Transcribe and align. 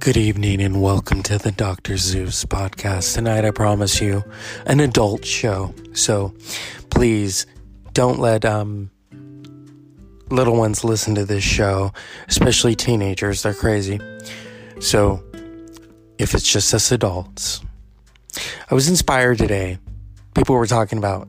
Good 0.00 0.16
evening 0.16 0.62
and 0.62 0.80
welcome 0.80 1.22
to 1.24 1.36
the 1.36 1.52
Dr. 1.52 1.98
Zeus 1.98 2.46
podcast. 2.46 3.14
Tonight, 3.16 3.44
I 3.44 3.50
promise 3.50 4.00
you 4.00 4.24
an 4.64 4.80
adult 4.80 5.26
show. 5.26 5.74
So 5.92 6.32
please 6.88 7.44
don't 7.92 8.18
let 8.18 8.46
um, 8.46 8.90
little 10.30 10.56
ones 10.56 10.84
listen 10.84 11.14
to 11.16 11.26
this 11.26 11.44
show, 11.44 11.92
especially 12.28 12.74
teenagers. 12.74 13.42
They're 13.42 13.52
crazy. 13.52 14.00
So 14.80 15.22
if 16.18 16.34
it's 16.34 16.50
just 16.50 16.72
us 16.72 16.90
adults, 16.90 17.60
I 18.70 18.74
was 18.74 18.88
inspired 18.88 19.36
today. 19.36 19.78
People 20.34 20.54
were 20.54 20.66
talking 20.66 20.96
about, 20.96 21.28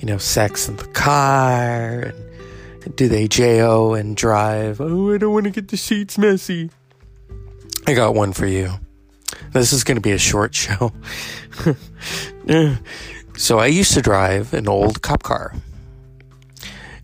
you 0.00 0.06
know, 0.06 0.16
sex 0.16 0.70
in 0.70 0.76
the 0.76 0.86
car 0.86 2.14
and 2.86 2.96
do 2.96 3.08
they 3.08 3.28
JO 3.28 3.92
and 3.92 4.16
drive? 4.16 4.80
Oh, 4.80 5.12
I 5.12 5.18
don't 5.18 5.34
want 5.34 5.44
to 5.44 5.50
get 5.50 5.68
the 5.68 5.76
seats 5.76 6.16
messy. 6.16 6.70
I 7.86 7.94
got 7.94 8.14
one 8.14 8.32
for 8.32 8.46
you. 8.46 8.70
This 9.52 9.72
is 9.72 9.84
going 9.84 9.96
to 9.96 10.00
be 10.00 10.12
a 10.12 10.18
short 10.18 10.54
show. 10.54 10.92
so 13.36 13.58
I 13.58 13.66
used 13.66 13.92
to 13.94 14.00
drive 14.00 14.54
an 14.54 14.68
old 14.68 15.02
cop 15.02 15.22
car. 15.22 15.54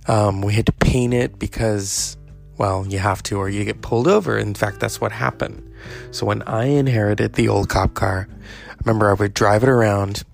Um, 0.06 0.42
we 0.42 0.54
had 0.54 0.66
to 0.66 0.72
paint 0.72 1.14
it 1.14 1.38
because, 1.38 2.16
well, 2.56 2.86
you 2.86 2.98
have 2.98 3.22
to, 3.24 3.36
or 3.36 3.48
you 3.48 3.64
get 3.64 3.82
pulled 3.82 4.08
over. 4.08 4.38
In 4.38 4.54
fact, 4.54 4.80
that's 4.80 5.00
what 5.00 5.12
happened. 5.12 5.70
So 6.10 6.26
when 6.26 6.42
I 6.42 6.64
inherited 6.64 7.34
the 7.34 7.48
old 7.48 7.68
cop 7.68 7.94
car, 7.94 8.28
I 8.70 8.74
remember 8.84 9.10
I 9.10 9.14
would 9.14 9.34
drive 9.34 9.62
it 9.62 9.68
around, 9.68 10.24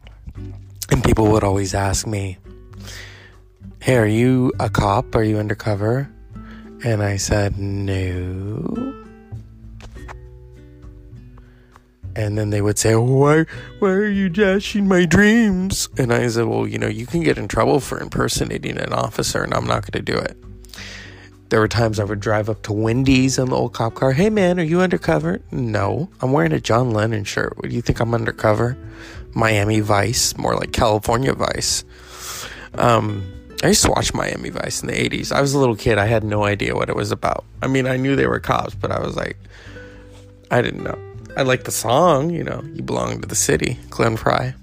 and 0.91 1.05
people 1.05 1.30
would 1.33 1.44
always 1.44 1.74
ask 1.74 2.06
me, 2.06 2.38
"Hey, 3.80 3.97
are 3.97 4.06
you 4.06 4.52
a 4.58 4.70
cop? 4.70 5.14
Are 5.14 5.22
you 5.22 5.38
undercover?" 5.38 6.08
And 6.84 7.03
I 7.03 7.16
said, 7.16 7.58
"No." 7.58 9.06
And 12.17 12.39
then 12.39 12.48
they 12.48 12.62
would 12.62 12.78
say, 12.78 12.97
"Why, 12.97 13.45
why 13.78 13.91
are 13.91 14.09
you 14.09 14.31
dashing 14.31 14.89
my 14.89 15.05
dreams?" 15.05 15.91
And 15.98 16.12
I 16.12 16.27
said, 16.28 16.47
"Well, 16.47 16.67
you 16.67 16.78
know, 16.78 16.89
you 16.89 17.05
can 17.05 17.22
get 17.22 17.36
in 17.36 17.47
trouble 17.47 17.78
for 17.78 18.00
impersonating 18.00 18.78
an 18.78 18.95
officer, 18.95 19.45
and 19.45 19.53
I'm 19.53 19.67
not 19.67 19.83
going 19.83 20.03
to 20.05 20.12
do 20.12 20.17
it." 20.17 20.37
There 21.50 21.61
were 21.61 21.69
times 21.69 22.00
I 22.00 22.05
would 22.05 22.20
drive 22.20 22.48
up 22.48 22.62
to 22.62 22.72
Wendy's 22.72 23.39
in 23.39 23.50
the 23.50 23.56
old 23.56 23.75
cop 23.75 23.94
car. 23.94 24.12
Hey, 24.12 24.31
man, 24.31 24.59
are 24.59 24.64
you 24.64 24.81
undercover? 24.81 25.41
No, 25.53 26.09
I'm 26.20 26.33
wearing 26.33 26.53
a 26.53 26.61
John 26.61 26.91
Lennon 26.91 27.25
shirt. 27.25 27.56
What 27.56 27.69
do 27.69 27.77
you 27.77 27.83
think 27.83 28.00
I'm 28.00 28.14
undercover? 28.14 28.77
Miami 29.34 29.81
Vice, 29.81 30.37
more 30.39 30.56
like 30.56 30.72
California 30.72 31.34
Vice. 31.34 31.84
Um, 32.75 33.31
I 33.62 33.69
used 33.69 33.84
to 33.84 33.91
watch 33.91 34.12
Miami 34.12 34.48
Vice 34.50 34.83
in 34.83 34.89
the 34.89 34.94
80s. 34.94 35.31
I 35.31 35.41
was 35.41 35.55
a 35.55 35.59
little 35.59 35.77
kid. 35.77 35.98
I 35.98 36.06
had 36.06 36.25
no 36.25 36.44
idea 36.44 36.75
what 36.75 36.89
it 36.89 36.97
was 36.97 37.12
about. 37.12 37.44
I 37.62 37.69
mean, 37.69 37.87
I 37.87 37.97
knew 37.97 38.17
they 38.17 38.27
were 38.27 38.41
cops, 38.41 38.75
but 38.75 38.91
I 38.91 39.00
was 39.00 39.14
like, 39.14 39.37
I 40.50 40.62
didn't 40.62 40.83
know. 40.83 40.98
I 41.37 41.42
like 41.42 41.65
the 41.65 41.70
song, 41.70 42.31
you 42.31 42.42
know, 42.42 42.62
You 42.73 42.83
Belong 42.83 43.20
to 43.20 43.29
the 43.29 43.34
City, 43.34 43.79
Glenn 43.91 44.17
Frey. 44.17 44.55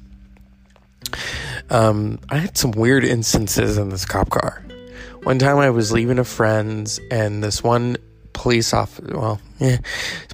Um, 1.69 2.19
I 2.29 2.37
had 2.37 2.57
some 2.57 2.71
weird 2.71 3.03
instances 3.03 3.77
in 3.77 3.89
this 3.89 4.05
cop 4.05 4.31
car. 4.31 4.65
One 5.21 5.37
time 5.37 5.59
I 5.59 5.69
was 5.69 5.91
leaving 5.91 6.17
a 6.17 6.23
friend's, 6.23 6.99
and 7.11 7.43
this 7.43 7.63
one 7.63 7.97
police 8.33 8.73
officer, 8.73 9.15
well, 9.15 9.39
yeah, 9.59 9.77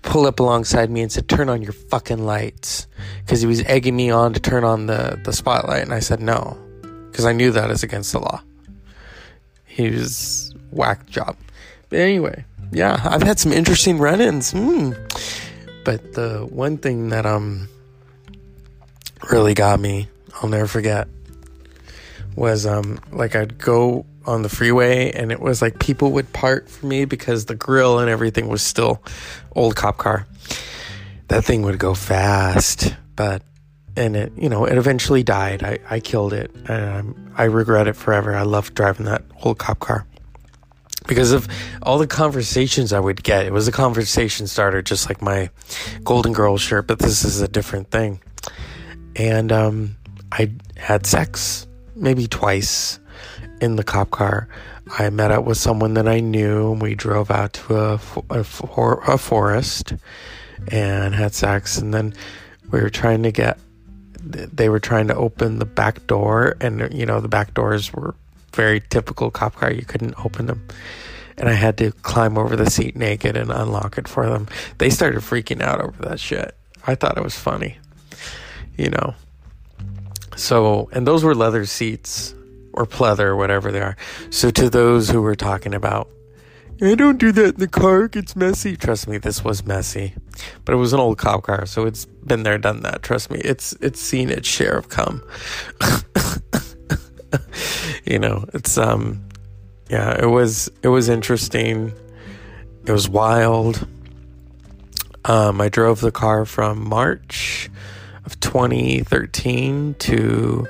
pulled 0.02 0.28
up 0.28 0.40
alongside 0.40 0.90
me 0.90 1.02
and 1.02 1.12
said, 1.12 1.28
Turn 1.28 1.50
on 1.50 1.62
your 1.62 1.74
fucking 1.74 2.26
lights. 2.26 2.88
Because 3.20 3.42
he 3.42 3.48
was 3.48 3.62
egging 3.66 3.98
me 3.98 4.10
on 4.10 4.34
to 4.34 4.40
turn 4.40 4.64
on 4.64 4.86
the, 4.86 5.20
the 5.26 5.34
spotlight. 5.34 5.84
And 5.84 5.94
I 5.94 6.00
said, 6.00 6.22
No, 6.22 6.58
because 7.12 7.26
I 7.26 7.34
knew 7.34 7.52
that 7.52 7.70
is 7.70 7.84
against 7.84 8.14
the 8.14 8.20
law. 8.20 8.42
He 9.66 9.90
was 9.90 10.56
whack 10.72 11.06
job. 11.08 11.36
But 11.90 12.00
anyway, 12.00 12.46
yeah, 12.72 13.00
I've 13.04 13.24
had 13.24 13.40
some 13.40 13.52
interesting 13.52 13.98
run 14.00 14.22
ins. 14.22 14.54
Mm. 14.54 14.96
But 15.90 16.14
the 16.14 16.46
one 16.48 16.78
thing 16.78 17.10
that 17.10 17.26
um 17.26 17.68
really 19.32 19.56
got 19.56 19.80
me, 19.80 20.08
I'll 20.36 20.48
never 20.48 20.68
forget, 20.68 21.08
was 22.36 22.68
um 22.68 23.00
like 23.12 23.36
I'd 23.36 23.58
go 23.58 24.06
on 24.24 24.44
the 24.44 24.50
freeway 24.50 25.12
and 25.12 25.32
it 25.32 25.40
was 25.40 25.64
like 25.64 25.80
people 25.80 26.12
would 26.12 26.32
part 26.32 26.70
for 26.70 26.86
me 26.86 27.06
because 27.06 27.46
the 27.46 27.56
grill 27.56 27.98
and 27.98 28.08
everything 28.08 28.50
was 28.50 28.62
still 28.62 29.02
old 29.56 29.76
cop 29.76 29.98
car. 29.98 30.28
That 31.30 31.44
thing 31.44 31.64
would 31.64 31.80
go 31.80 31.96
fast, 31.96 32.96
but 33.16 33.42
and 33.96 34.16
it 34.16 34.34
you 34.38 34.48
know 34.48 34.66
it 34.66 34.78
eventually 34.78 35.24
died. 35.24 35.64
I 35.64 35.80
I 35.90 36.02
killed 36.02 36.34
it 36.34 36.52
and 36.68 37.32
I 37.36 37.46
regret 37.46 37.88
it 37.88 37.96
forever. 37.96 38.36
I 38.36 38.44
loved 38.44 38.76
driving 38.76 39.08
that 39.08 39.24
old 39.42 39.58
cop 39.58 39.80
car 39.80 40.06
because 41.08 41.32
of 41.32 41.48
all 41.82 41.98
the 41.98 42.08
conversations 42.08 42.94
I 42.94 43.00
would 43.00 43.24
get. 43.24 43.46
It 43.46 43.54
was 43.54 43.68
a 43.68 43.72
conversation 43.72 44.48
starter, 44.48 44.82
just 44.82 45.10
like 45.10 45.22
my 45.22 45.50
Golden 46.04 46.34
Girls 46.34 46.62
shirt, 46.62 46.88
but 46.88 47.00
this 47.00 47.24
is 47.24 47.42
a 47.42 47.48
different 47.48 47.92
thing. 47.92 48.22
And 49.16 49.52
um, 49.52 49.96
I 50.32 50.52
had 50.78 51.06
sex 51.06 51.68
maybe 51.96 52.28
twice 52.28 53.00
in 53.62 53.76
the 53.76 53.84
cop 53.84 54.12
car. 54.12 54.48
I 54.98 55.10
met 55.10 55.32
up 55.32 55.46
with 55.46 55.58
someone 55.58 55.94
that 55.96 56.08
I 56.08 56.20
knew, 56.20 56.72
and 56.72 56.82
we 56.82 56.96
drove 56.96 57.30
out 57.30 57.54
to 57.54 57.78
a, 57.78 58.00
a, 58.30 58.40
a 58.40 59.18
forest 59.18 59.94
and 60.70 61.14
had 61.14 61.34
sex. 61.34 61.78
And 61.78 61.94
then 61.94 62.14
we 62.72 62.82
were 62.82 62.90
trying 62.90 63.24
to 63.24 63.32
get, 63.32 63.60
they 64.20 64.70
were 64.70 64.80
trying 64.80 65.08
to 65.08 65.16
open 65.16 65.60
the 65.60 65.66
back 65.66 66.08
door, 66.08 66.56
and 66.60 66.92
you 66.94 67.06
know, 67.06 67.20
the 67.20 67.28
back 67.28 67.54
doors 67.54 67.94
were 67.94 68.16
very 68.54 68.82
typical 68.82 69.32
cop 69.32 69.56
car. 69.56 69.72
You 69.72 69.86
couldn't 69.86 70.16
open 70.24 70.48
them. 70.48 70.68
And 71.38 71.48
I 71.48 71.54
had 71.54 71.78
to 71.78 71.92
climb 71.92 72.38
over 72.38 72.56
the 72.56 72.70
seat 72.70 72.96
naked 72.96 73.38
and 73.38 73.50
unlock 73.52 73.98
it 73.98 74.08
for 74.08 74.28
them. 74.28 74.48
They 74.78 74.90
started 74.90 75.22
freaking 75.22 75.62
out 75.62 75.82
over 75.82 76.02
that 76.04 76.20
shit. 76.20 76.56
I 76.86 76.96
thought 76.96 77.18
it 77.18 77.24
was 77.24 77.38
funny, 77.38 77.78
you 78.78 78.90
know. 78.90 79.14
So, 80.36 80.90
and 80.92 81.06
those 81.08 81.24
were 81.24 81.36
leather 81.36 81.66
seats 81.66 82.34
or 82.74 82.86
pleather, 82.86 83.38
whatever 83.38 83.72
they 83.72 83.82
are. 83.82 83.98
So, 84.30 84.52
to 84.52 84.70
those 84.70 85.10
who 85.10 85.22
were 85.22 85.36
talking 85.36 85.74
about, 85.74 86.10
I 86.82 86.96
don't 86.96 87.18
do 87.18 87.34
that 87.34 87.56
in 87.56 87.60
the 87.60 87.68
car, 87.68 88.06
it 88.06 88.14
gets 88.14 88.38
messy. 88.38 88.78
Trust 88.78 89.08
me, 89.08 89.18
this 89.18 89.44
was 89.44 89.66
messy. 89.66 90.14
But 90.64 90.74
it 90.74 90.78
was 90.78 90.94
an 90.94 91.00
old 91.02 91.18
cop 91.18 91.44
car, 91.44 91.66
so 91.66 91.86
it's 91.86 92.06
been 92.06 92.44
there, 92.44 92.58
done 92.58 92.84
that. 92.84 93.04
Trust 93.04 93.32
me, 93.32 93.40
it's 93.40 93.74
it's 93.82 94.00
seen 94.00 94.30
its 94.30 94.48
share 94.48 94.78
of 94.78 94.88
cum. 94.88 95.22
you 98.10 98.20
know, 98.20 98.46
it's 98.54 98.78
um 98.78 99.24
yeah, 99.90 100.22
it 100.22 100.28
was 100.28 100.70
it 100.82 100.88
was 100.90 101.10
interesting. 101.10 101.94
It 102.86 102.92
was 102.92 103.08
wild. 103.08 103.88
Um, 105.26 105.62
I 105.62 105.70
drove 105.70 106.00
the 106.02 106.12
car 106.12 106.46
from 106.46 106.88
March 106.88 107.70
of 108.26 108.40
2013 108.40 109.96
to 110.00 110.68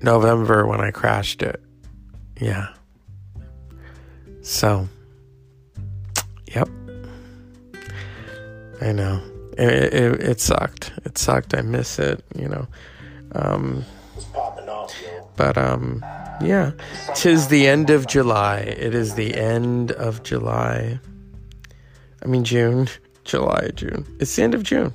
November 0.00 0.66
when 0.66 0.80
I 0.80 0.90
crashed 0.90 1.42
it. 1.42 1.60
Yeah. 2.40 2.68
So, 4.42 4.88
yep. 6.46 6.68
I 8.80 8.92
know. 8.92 9.20
It, 9.58 9.92
it, 9.92 10.20
it 10.22 10.40
sucked. 10.40 10.92
It 11.04 11.18
sucked. 11.18 11.52
I 11.54 11.62
miss 11.62 11.98
it, 11.98 12.24
you 12.36 12.48
know. 12.48 12.68
Um, 13.32 13.84
but 15.38 15.56
um, 15.56 16.04
yeah, 16.42 16.72
tis 17.14 17.46
the 17.46 17.66
end 17.66 17.88
of 17.88 18.06
July. 18.08 18.58
It 18.58 18.94
is 18.94 19.14
the 19.14 19.34
end 19.34 19.92
of 19.92 20.24
July. 20.24 21.00
I 22.22 22.26
mean 22.26 22.44
June, 22.44 22.88
July, 23.24 23.70
June. 23.74 24.04
It's 24.20 24.34
the 24.36 24.42
end 24.42 24.54
of 24.54 24.64
June. 24.64 24.92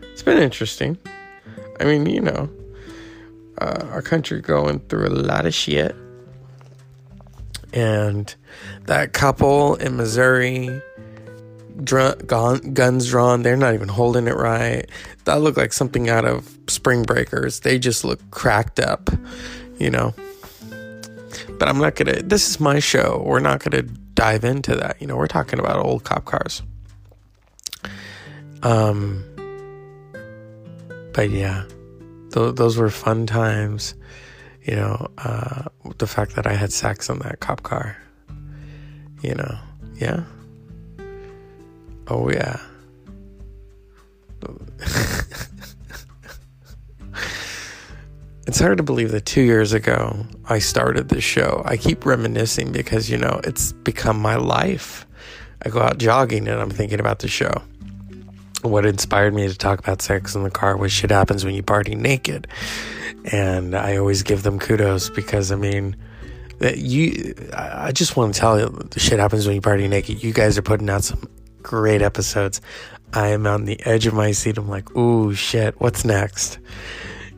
It's 0.00 0.22
been 0.22 0.38
interesting. 0.38 0.96
I 1.80 1.84
mean, 1.84 2.06
you 2.06 2.20
know, 2.20 2.48
uh, 3.60 3.84
our 3.90 4.02
country 4.02 4.40
going 4.40 4.78
through 4.88 5.08
a 5.08 5.10
lot 5.10 5.44
of 5.44 5.52
shit, 5.52 5.96
and 7.72 8.32
that 8.84 9.12
couple 9.12 9.74
in 9.74 9.96
Missouri 9.96 10.80
dr- 11.82 12.26
gun, 12.26 12.74
guns 12.74 13.08
drawn. 13.08 13.42
They're 13.42 13.56
not 13.56 13.74
even 13.74 13.88
holding 13.88 14.26
it 14.26 14.36
right. 14.36 14.88
That 15.24 15.40
looked 15.40 15.58
like 15.58 15.72
something 15.72 16.08
out 16.08 16.24
of 16.24 16.58
Spring 16.68 17.02
Breakers. 17.02 17.60
They 17.60 17.78
just 17.78 18.04
look 18.04 18.18
cracked 18.30 18.80
up, 18.80 19.10
you 19.78 19.90
know. 19.90 20.14
But 21.58 21.68
I'm 21.68 21.78
not 21.78 21.94
gonna. 21.94 22.22
This 22.22 22.48
is 22.48 22.60
my 22.60 22.78
show. 22.78 23.22
We're 23.24 23.40
not 23.40 23.62
gonna 23.62 23.82
dive 23.82 24.44
into 24.44 24.74
that. 24.76 25.00
You 25.00 25.06
know, 25.06 25.16
we're 25.16 25.26
talking 25.28 25.58
about 25.58 25.84
old 25.84 26.04
cop 26.04 26.24
cars. 26.24 26.62
Um. 28.62 29.24
But 31.12 31.30
yeah, 31.30 31.64
th- 32.32 32.54
those 32.54 32.76
were 32.78 32.90
fun 32.90 33.26
times. 33.26 33.94
You 34.64 34.76
know, 34.76 35.08
uh, 35.18 35.64
the 35.98 36.06
fact 36.06 36.36
that 36.36 36.46
I 36.46 36.54
had 36.54 36.72
sex 36.72 37.10
on 37.10 37.18
that 37.20 37.40
cop 37.40 37.62
car. 37.62 37.96
You 39.22 39.34
know, 39.34 39.58
yeah. 39.96 40.24
Oh, 42.08 42.30
yeah. 42.30 42.60
it's 48.46 48.58
hard 48.58 48.76
to 48.76 48.82
believe 48.82 49.12
that 49.12 49.24
two 49.24 49.42
years 49.42 49.72
ago 49.72 50.26
I 50.46 50.58
started 50.58 51.08
this 51.08 51.24
show. 51.24 51.62
I 51.64 51.76
keep 51.76 52.04
reminiscing 52.04 52.72
because, 52.72 53.08
you 53.08 53.16
know, 53.16 53.40
it's 53.44 53.72
become 53.72 54.20
my 54.20 54.36
life. 54.36 55.06
I 55.64 55.68
go 55.68 55.80
out 55.80 55.98
jogging 55.98 56.48
and 56.48 56.60
I'm 56.60 56.70
thinking 56.70 57.00
about 57.00 57.20
the 57.20 57.28
show. 57.28 57.62
What 58.62 58.84
inspired 58.84 59.34
me 59.34 59.48
to 59.48 59.56
talk 59.56 59.78
about 59.78 60.02
sex 60.02 60.34
in 60.34 60.42
the 60.42 60.50
car 60.50 60.76
was 60.76 60.92
shit 60.92 61.10
happens 61.10 61.44
when 61.44 61.54
you 61.54 61.62
party 61.62 61.94
naked. 61.94 62.46
And 63.30 63.76
I 63.76 63.96
always 63.96 64.22
give 64.22 64.42
them 64.42 64.58
kudos 64.58 65.10
because, 65.10 65.52
I 65.52 65.56
mean, 65.56 65.96
you, 66.60 67.34
I 67.52 67.92
just 67.92 68.16
want 68.16 68.34
to 68.34 68.40
tell 68.40 68.58
you, 68.58 68.88
shit 68.96 69.18
happens 69.18 69.46
when 69.46 69.54
you 69.54 69.60
party 69.60 69.88
naked. 69.88 70.22
You 70.22 70.32
guys 70.32 70.58
are 70.58 70.62
putting 70.62 70.90
out 70.90 71.04
some 71.04 71.28
great 71.62 72.02
episodes. 72.02 72.60
I 73.12 73.28
am 73.28 73.46
on 73.46 73.64
the 73.64 73.80
edge 73.84 74.06
of 74.06 74.14
my 74.14 74.32
seat. 74.32 74.58
I'm 74.58 74.68
like, 74.68 74.94
ooh, 74.96 75.34
shit, 75.34 75.80
what's 75.80 76.04
next? 76.04 76.58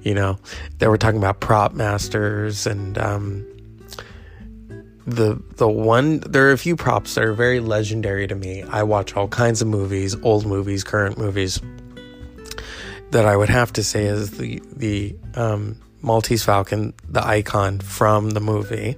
You 0.03 0.15
know, 0.15 0.38
they 0.79 0.87
were 0.87 0.99
talking 0.99 1.19
about 1.19 1.41
prop 1.41 1.73
masters 1.73 2.67
and, 2.67 2.99
um, 2.99 3.47
the 5.06 5.41
the 5.56 5.69
one 5.69 6.21
there 6.21 6.49
are 6.49 6.53
a 6.53 6.59
few 6.59 6.76
props 6.76 7.15
that 7.15 7.25
are 7.25 7.35
very 7.35 7.61
legendary 7.61 8.26
to 8.26 8.35
me. 8.35 8.62
I 8.62 8.82
watch 8.85 9.15
all 9.15 9.29
kinds 9.29 9.61
of 9.61 9.69
movies, 9.69 10.17
old 10.23 10.47
movies, 10.47 10.82
current 10.82 11.19
movies. 11.19 11.61
That 13.11 13.27
I 13.27 13.37
would 13.37 13.50
have 13.50 13.73
to 13.75 13.85
say 13.85 14.06
is 14.06 14.38
the 14.38 14.62
the 14.75 15.15
um, 15.35 15.77
Maltese 16.03 16.44
Falcon, 16.44 16.94
the 17.09 17.25
icon 17.25 17.81
from 17.81 18.31
the 18.31 18.41
movie. 18.41 18.97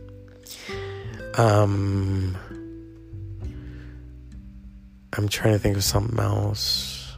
Um, 1.34 2.36
I'm 5.16 5.28
trying 5.28 5.54
to 5.54 5.58
think 5.58 5.76
of 5.76 5.84
something 5.84 6.18
else. 6.18 7.16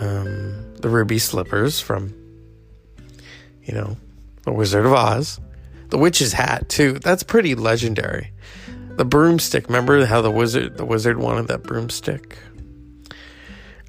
Um, 0.00 0.74
the 0.76 0.88
ruby 0.88 1.18
slippers 1.18 1.80
from, 1.80 2.14
you 3.64 3.74
know, 3.74 3.96
the 4.42 4.52
Wizard 4.52 4.86
of 4.86 4.92
Oz. 4.92 5.40
The 5.90 5.98
witch's 5.98 6.32
hat 6.32 6.68
too. 6.68 7.00
That's 7.00 7.24
pretty 7.24 7.54
legendary. 7.56 8.32
The 8.96 9.04
broomstick. 9.04 9.66
Remember 9.66 10.04
how 10.06 10.22
the 10.22 10.30
wizard 10.30 10.76
the 10.76 10.84
wizard 10.84 11.18
wanted 11.18 11.48
that 11.48 11.64
broomstick? 11.64 12.38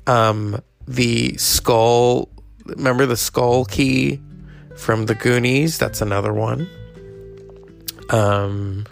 Um, 0.07 0.61
the 0.87 1.37
skull. 1.37 2.29
Remember 2.65 3.05
the 3.05 3.17
skull 3.17 3.65
key 3.65 4.19
from 4.77 5.05
the 5.05 5.15
Goonies? 5.15 5.77
That's 5.77 6.01
another 6.01 6.33
one. 6.33 6.67
Um, 8.09 8.85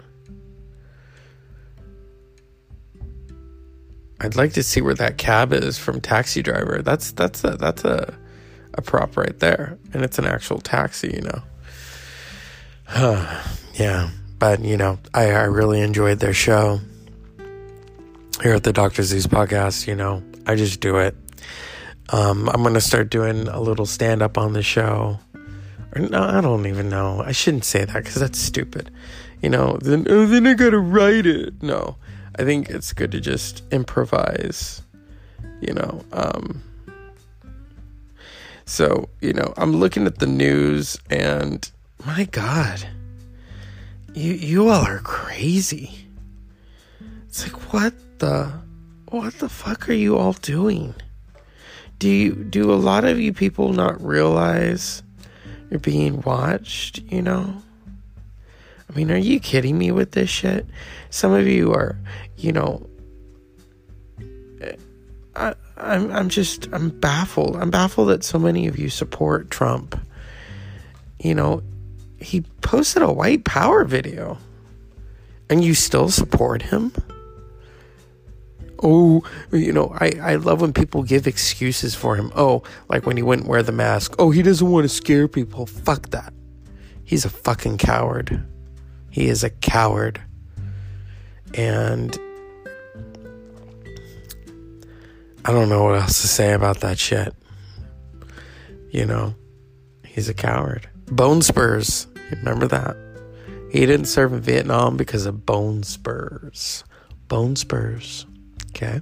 I'd 4.20 4.36
like 4.36 4.52
to 4.52 4.62
see 4.62 4.82
where 4.82 4.94
that 4.94 5.16
cab 5.16 5.52
is 5.52 5.78
from 5.78 6.00
Taxi 6.00 6.42
Driver. 6.42 6.82
That's 6.82 7.12
that's 7.12 7.42
a 7.42 7.56
that's 7.56 7.84
a 7.84 8.14
a 8.74 8.82
prop 8.82 9.16
right 9.16 9.38
there, 9.38 9.78
and 9.92 10.04
it's 10.04 10.18
an 10.18 10.26
actual 10.26 10.60
taxi, 10.60 11.10
you 11.14 11.22
know. 11.22 11.42
yeah, 13.74 14.10
but 14.38 14.60
you 14.60 14.76
know, 14.76 14.98
I, 15.14 15.30
I 15.30 15.44
really 15.44 15.80
enjoyed 15.80 16.18
their 16.18 16.34
show 16.34 16.80
here 18.42 18.54
at 18.54 18.64
the 18.64 18.72
Dr. 18.72 19.02
Zeus 19.02 19.26
podcast. 19.26 19.86
You 19.86 19.94
know, 19.94 20.22
I 20.46 20.54
just 20.54 20.80
do 20.80 20.98
it. 20.98 21.16
Um, 22.10 22.48
I'm 22.50 22.62
gonna 22.62 22.80
start 22.80 23.10
doing 23.10 23.48
a 23.48 23.60
little 23.60 23.86
stand 23.86 24.20
up 24.20 24.36
on 24.36 24.52
the 24.52 24.62
show. 24.62 25.18
Or 25.94 26.02
no, 26.02 26.22
I 26.22 26.40
don't 26.40 26.66
even 26.66 26.88
know. 26.88 27.22
I 27.24 27.32
shouldn't 27.32 27.64
say 27.64 27.84
that 27.84 27.94
because 27.94 28.16
that's 28.16 28.38
stupid. 28.38 28.90
You 29.40 29.48
know, 29.48 29.78
then 29.80 30.06
oh, 30.10 30.26
then 30.26 30.46
I 30.46 30.54
gotta 30.54 30.78
write 30.78 31.26
it. 31.26 31.62
No, 31.62 31.96
I 32.40 32.44
think 32.44 32.70
it's 32.70 32.94
good 32.94 33.12
to 33.12 33.20
just 33.20 33.62
improvise. 33.70 34.80
You 35.60 35.74
know, 35.74 36.02
um, 36.10 36.62
so 38.64 39.10
you 39.20 39.34
know, 39.34 39.52
I'm 39.58 39.76
looking 39.76 40.06
at 40.06 40.20
the 40.20 40.26
news 40.26 40.98
and 41.10 41.70
my 42.06 42.24
God, 42.24 42.88
you 44.14 44.32
you 44.32 44.70
all 44.70 44.86
are 44.86 45.00
crazy. 45.00 46.06
It's 47.28 47.42
like 47.42 47.74
what 47.74 47.92
the 48.20 48.50
what 49.10 49.34
the 49.34 49.50
fuck 49.50 49.90
are 49.90 49.92
you 49.92 50.16
all 50.16 50.32
doing? 50.32 50.94
Do 51.98 52.08
you 52.08 52.32
do 52.32 52.72
a 52.72 52.80
lot 52.80 53.04
of 53.04 53.20
you 53.20 53.34
people 53.34 53.74
not 53.74 54.02
realize 54.02 55.02
you're 55.70 55.78
being 55.78 56.22
watched, 56.22 57.00
you 57.00 57.20
know? 57.20 57.62
I 58.90 58.96
mean, 58.96 59.12
are 59.12 59.16
you 59.16 59.38
kidding 59.38 59.78
me 59.78 59.92
with 59.92 60.12
this 60.12 60.28
shit? 60.28 60.66
Some 61.10 61.32
of 61.32 61.46
you 61.46 61.72
are, 61.72 61.96
you 62.36 62.50
know, 62.50 62.84
I, 65.36 65.54
I'm 65.76 66.10
I'm 66.10 66.28
just 66.28 66.68
I'm 66.72 66.90
baffled. 66.90 67.56
I'm 67.56 67.70
baffled 67.70 68.08
that 68.08 68.24
so 68.24 68.36
many 68.36 68.66
of 68.66 68.78
you 68.78 68.90
support 68.90 69.48
Trump. 69.48 69.98
You 71.20 71.36
know, 71.36 71.62
he 72.18 72.40
posted 72.62 73.02
a 73.02 73.12
white 73.12 73.44
power 73.44 73.84
video. 73.84 74.38
And 75.48 75.64
you 75.64 75.74
still 75.74 76.08
support 76.08 76.62
him? 76.62 76.92
Oh 78.82 79.22
you 79.52 79.72
know 79.72 79.92
i 79.98 80.12
i 80.22 80.34
love 80.36 80.62
when 80.62 80.72
people 80.72 81.02
give 81.02 81.26
excuses 81.26 81.94
for 81.94 82.16
him. 82.16 82.32
Oh 82.34 82.64
like 82.88 83.06
when 83.06 83.16
he 83.16 83.22
wouldn't 83.22 83.48
wear 83.48 83.62
the 83.62 83.72
mask. 83.72 84.16
Oh 84.18 84.32
he 84.32 84.42
doesn't 84.42 84.68
want 84.68 84.84
to 84.84 84.88
scare 84.88 85.28
people. 85.28 85.66
Fuck 85.66 86.10
that. 86.10 86.32
He's 87.04 87.24
a 87.24 87.30
fucking 87.30 87.78
coward 87.78 88.46
he 89.10 89.28
is 89.28 89.44
a 89.44 89.50
coward 89.50 90.20
and 91.54 92.18
i 95.44 95.52
don't 95.52 95.68
know 95.68 95.84
what 95.84 96.00
else 96.00 96.20
to 96.20 96.28
say 96.28 96.52
about 96.52 96.80
that 96.80 96.98
shit 96.98 97.34
you 98.90 99.04
know 99.04 99.34
he's 100.04 100.28
a 100.28 100.34
coward 100.34 100.88
bone 101.06 101.42
spurs 101.42 102.06
Remember 102.30 102.66
that? 102.68 102.96
He 103.72 103.86
didn't 103.86 104.06
serve 104.06 104.32
in 104.32 104.40
Vietnam 104.40 104.96
because 104.96 105.26
of 105.26 105.44
bone 105.46 105.82
spurs. 105.82 106.84
Bone 107.28 107.56
spurs. 107.56 108.26
Okay? 108.70 109.00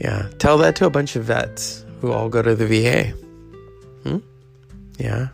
Yeah. 0.00 0.28
Tell 0.38 0.58
that 0.58 0.76
to 0.76 0.86
a 0.86 0.90
bunch 0.90 1.16
of 1.16 1.24
vets 1.24 1.84
who 2.00 2.12
all 2.12 2.28
go 2.28 2.42
to 2.42 2.54
the 2.54 2.66
VA. 2.66 3.10
Hmm? 4.02 4.18
Yeah. 4.98 5.28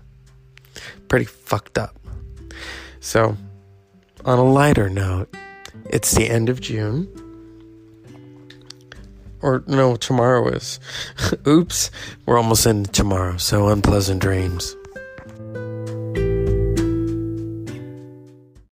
Pretty 1.09 1.25
fucked 1.27 1.79
up. 1.79 1.99
So, 3.01 3.37
on 4.25 4.39
a 4.39 4.45
lighter 4.45 4.91
note, 4.91 5.35
it's 5.87 6.13
the 6.13 6.29
end 6.29 6.49
of 6.49 6.61
June. 6.61 7.09
Or, 9.43 9.65
no, 9.67 9.97
tomorrow 9.97 10.49
is. 10.49 10.79
Oops. 11.47 11.91
We're 12.27 12.37
almost 12.37 12.67
in 12.67 12.85
tomorrow. 12.85 13.39
So, 13.39 13.69
unpleasant 13.69 14.21
dreams. 14.21 14.77